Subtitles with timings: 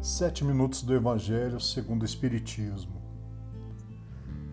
[0.00, 3.02] Sete minutos do Evangelho segundo o Espiritismo.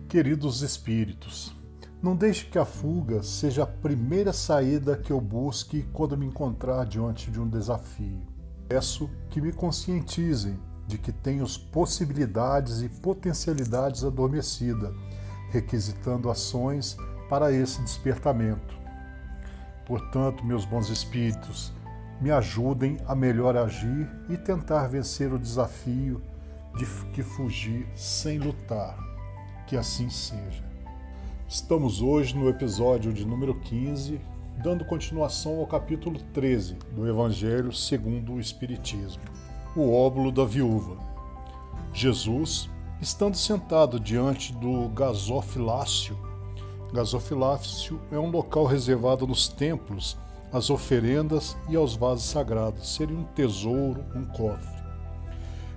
[0.08, 1.54] Queridos espíritos,
[2.02, 6.84] não deixe que a fuga seja a primeira saída que eu busque quando me encontrar
[6.84, 8.20] diante de um desafio.
[8.68, 14.94] Peço que me conscientizem de que tenho possibilidades e potencialidades adormecidas,
[15.50, 16.96] requisitando ações
[17.28, 18.76] para esse despertamento.
[19.86, 21.72] Portanto, meus bons espíritos,
[22.24, 26.22] me ajudem a melhor agir e tentar vencer o desafio
[26.74, 28.96] de que fugir sem lutar.
[29.66, 30.64] Que assim seja.
[31.46, 34.18] Estamos hoje no episódio de número 15,
[34.62, 39.20] dando continuação ao capítulo 13 do Evangelho segundo o Espiritismo,
[39.76, 40.96] o óbolo da viúva.
[41.92, 42.70] Jesus,
[43.02, 46.16] estando sentado diante do gasofilácio,
[46.90, 50.16] gasofilácio é um local reservado nos templos
[50.54, 52.94] as oferendas e aos vasos sagrados.
[52.94, 54.84] Seria um tesouro, um cofre.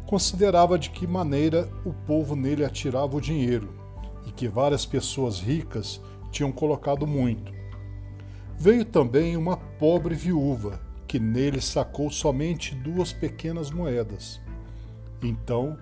[0.05, 3.73] Considerava de que maneira o povo nele atirava o dinheiro
[4.27, 5.99] e que várias pessoas ricas
[6.31, 7.51] tinham colocado muito.
[8.55, 14.39] Veio também uma pobre viúva, que nele sacou somente duas pequenas moedas.
[15.23, 15.75] Então,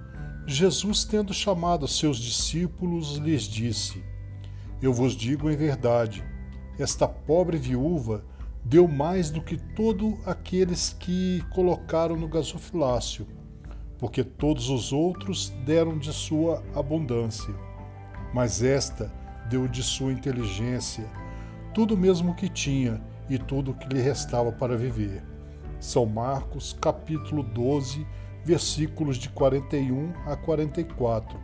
[0.48, 4.02] Jesus, tendo chamado seus discípulos, lhes disse:
[4.82, 6.24] Eu vos digo em verdade,
[6.80, 8.24] esta pobre viúva
[8.66, 13.28] deu mais do que todos aqueles que colocaram no gasofilácio,
[14.00, 17.54] porque todos os outros deram de sua abundância.
[18.34, 19.14] Mas esta
[19.48, 21.08] deu de sua inteligência,
[21.76, 23.00] tudo mesmo que tinha
[23.30, 25.24] e tudo que lhe restava para viver.
[25.80, 28.06] São Marcos, capítulo 12,
[28.44, 31.40] versículos de 41 a 44.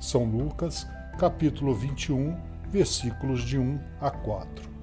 [0.00, 0.86] São Lucas,
[1.18, 2.34] capítulo 21,
[2.70, 4.73] versículos de 1 a 4.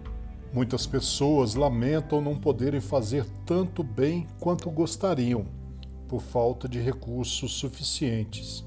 [0.54, 5.46] Muitas pessoas lamentam não poderem fazer tanto bem quanto gostariam,
[6.10, 8.66] por falta de recursos suficientes.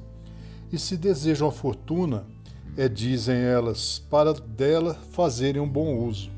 [0.72, 2.26] E se desejam a fortuna,
[2.74, 6.30] é, dizem elas, para dela fazerem um bom uso.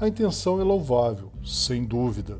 [0.00, 2.38] A intenção é louvável, sem dúvida,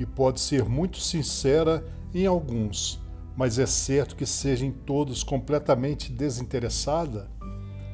[0.00, 3.00] e pode ser muito sincera em alguns,
[3.36, 7.30] mas é certo que seja em todos completamente desinteressada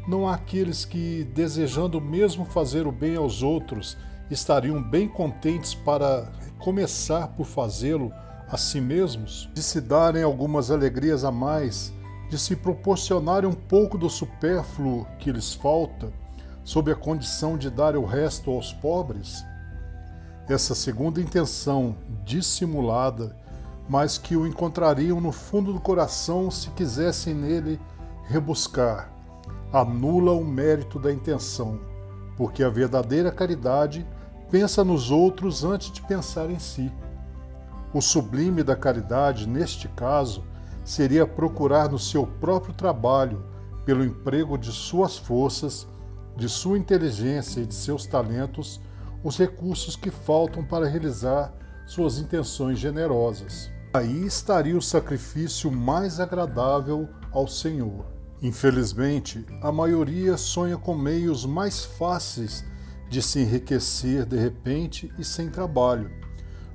[0.08, 3.94] não há aqueles que, desejando mesmo fazer o bem aos outros,
[4.30, 8.10] estariam bem contentes para começar por fazê-lo
[8.48, 11.92] a si mesmos, de se darem algumas alegrias a mais,
[12.30, 16.10] de se proporcionarem um pouco do supérfluo que lhes falta,
[16.64, 19.44] sob a condição de dar o resto aos pobres?
[20.48, 23.36] Essa segunda intenção, dissimulada,
[23.86, 27.78] mas que o encontrariam no fundo do coração se quisessem nele
[28.26, 29.17] rebuscar
[29.72, 31.78] anula o mérito da intenção,
[32.36, 34.06] porque a verdadeira caridade
[34.50, 36.90] pensa nos outros antes de pensar em si.
[37.92, 40.44] O sublime da caridade, neste caso,
[40.84, 43.44] seria procurar no seu próprio trabalho,
[43.84, 45.86] pelo emprego de suas forças,
[46.36, 48.80] de sua inteligência e de seus talentos,
[49.24, 51.52] os recursos que faltam para realizar
[51.86, 53.70] suas intenções generosas.
[53.92, 58.17] Aí estaria o sacrifício mais agradável ao Senhor.
[58.40, 62.64] Infelizmente, a maioria sonha com meios mais fáceis
[63.08, 66.10] de se enriquecer de repente e sem trabalho,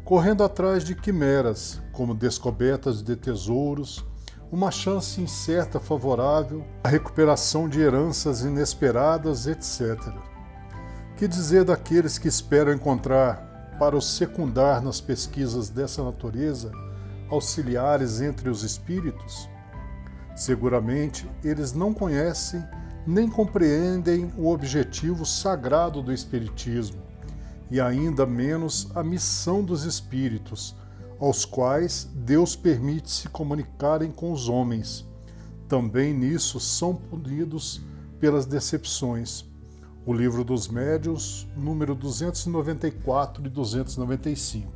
[0.03, 4.05] correndo atrás de quimeras, como descobertas de tesouros,
[4.51, 9.97] uma chance incerta favorável, a recuperação de heranças inesperadas, etc.
[11.15, 16.71] Que dizer daqueles que esperam encontrar, para os secundar nas pesquisas dessa natureza,
[17.29, 19.49] auxiliares entre os espíritos?
[20.35, 22.63] Seguramente eles não conhecem
[23.05, 27.01] nem compreendem o objetivo sagrado do Espiritismo
[27.69, 30.75] e ainda menos a missão dos espíritos,
[31.19, 35.05] aos quais Deus permite se comunicarem com os homens.
[35.67, 37.81] Também nisso são punidos
[38.19, 39.45] pelas decepções.
[40.05, 44.71] O Livro dos Médios, número 294 e 295.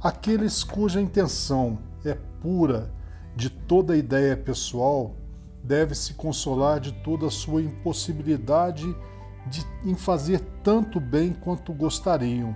[0.00, 2.92] Aqueles cuja intenção é pura
[3.38, 5.14] de toda ideia pessoal,
[5.62, 8.92] deve se consolar de toda a sua impossibilidade
[9.46, 12.52] de, em fazer tanto bem quanto gostariam,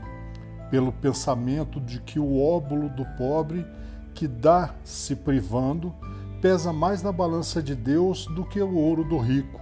[0.72, 3.64] pelo pensamento de que o óbolo do pobre,
[4.12, 5.94] que dá se privando,
[6.40, 9.60] pesa mais na balança de Deus do que o ouro do rico,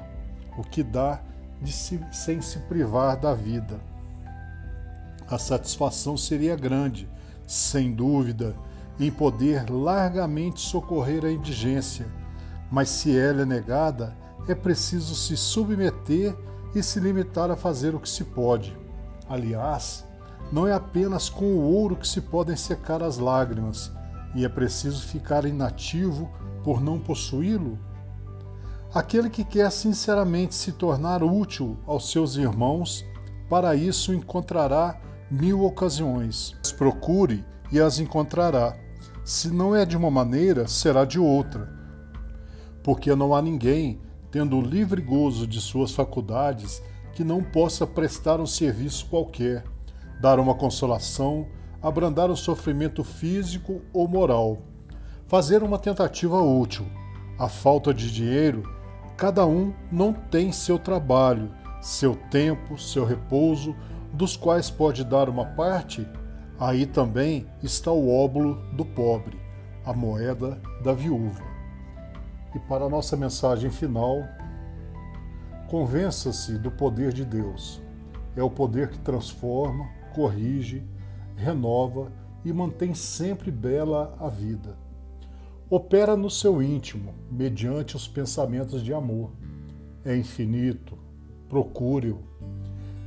[0.56, 1.20] o que dá
[1.66, 3.78] se, sem se privar da vida.
[5.28, 7.06] A satisfação seria grande,
[7.46, 8.56] sem dúvida,
[9.06, 12.06] em poder largamente socorrer a indigência,
[12.70, 14.16] mas se ela é negada,
[14.46, 16.36] é preciso se submeter
[16.74, 18.76] e se limitar a fazer o que se pode.
[19.28, 20.04] Aliás,
[20.52, 23.90] não é apenas com o ouro que se podem secar as lágrimas,
[24.34, 26.30] e é preciso ficar inativo
[26.62, 27.78] por não possuí-lo?
[28.92, 33.04] Aquele que quer sinceramente se tornar útil aos seus irmãos,
[33.48, 35.00] para isso encontrará
[35.30, 36.56] mil ocasiões.
[36.76, 38.74] Procure e as encontrará.
[39.30, 41.72] Se não é de uma maneira, será de outra.
[42.82, 46.82] Porque não há ninguém, tendo o livre gozo de suas faculdades,
[47.12, 49.62] que não possa prestar um serviço qualquer,
[50.20, 51.46] dar uma consolação,
[51.80, 54.58] abrandar o sofrimento físico ou moral,
[55.28, 56.84] fazer uma tentativa útil.
[57.38, 58.64] A falta de dinheiro
[59.16, 63.76] Cada um não tem seu trabalho, seu tempo, seu repouso,
[64.12, 66.04] dos quais pode dar uma parte.
[66.60, 69.40] Aí também está o óbulo do pobre,
[69.84, 71.42] a moeda da viúva.
[72.54, 74.22] E para a nossa mensagem final,
[75.68, 77.80] convença-se do poder de Deus.
[78.36, 80.84] É o poder que transforma, corrige,
[81.34, 82.12] renova
[82.44, 84.76] e mantém sempre bela a vida
[85.70, 89.30] opera no seu íntimo, mediante os pensamentos de amor.
[90.04, 90.98] É infinito,
[91.48, 92.18] procure-o.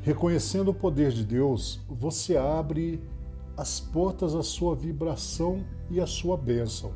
[0.01, 3.01] Reconhecendo o poder de Deus, você abre
[3.57, 6.93] as portas à sua vibração e à sua bênção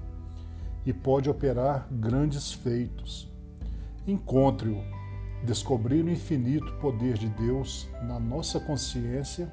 [0.87, 3.29] e pode operar grandes feitos.
[4.07, 4.81] Encontre-o.
[5.43, 9.51] Descobrir o infinito poder de Deus na nossa consciência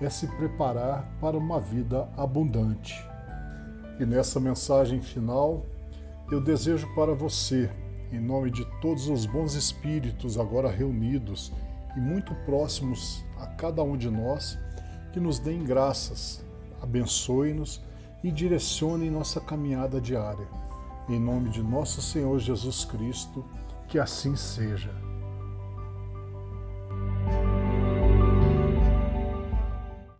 [0.00, 2.94] é se preparar para uma vida abundante.
[3.98, 5.66] E nessa mensagem final,
[6.30, 7.68] eu desejo para você,
[8.12, 11.52] em nome de todos os bons espíritos agora reunidos
[11.96, 14.56] e muito próximos a cada um de nós,
[15.12, 16.44] que nos deem graças,
[16.80, 17.82] abençoe-nos
[18.22, 20.48] e direcione nossa caminhada diária.
[21.08, 23.44] Em nome de nosso Senhor Jesus Cristo,
[23.88, 25.07] que assim seja.